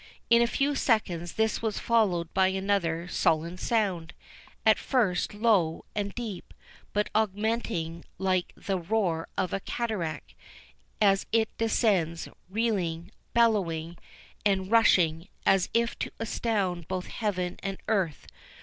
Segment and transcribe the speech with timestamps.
[0.31, 4.15] In a few seconds, this was followed by another sullen sound,
[4.65, 6.55] at first low, and deep,
[6.91, 10.33] but augmenting like the roar of a cataract,
[10.99, 13.95] as it descends, reeling, bellowing,
[14.43, 18.25] and rushing, as if to astound both heaven and earth.